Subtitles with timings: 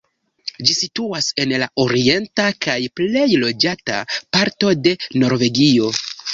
[0.69, 5.97] Ĝi situas en la orienta kaj plej loĝata parto de Norvegio.